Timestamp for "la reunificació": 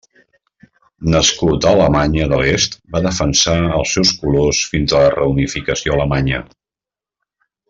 5.05-5.99